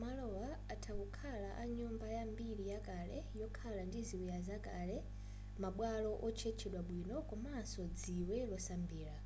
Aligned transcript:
malowa 0.00 0.48
atha 0.72 0.92
kukhala 0.98 1.50
a 1.56 1.64
nyumba 1.76 2.06
ya 2.16 2.22
mbiri 2.32 2.64
yakale 2.74 3.18
yokhala 3.40 3.82
ndi 3.88 4.00
ziwiya 4.08 4.38
zakale 4.46 4.96
ma 5.60 5.68
bwalo 5.76 6.10
otchetchedwa 6.26 6.80
bwino 6.88 7.16
komanso 7.30 7.82
dziwe 7.98 8.36
losambira 8.50 9.16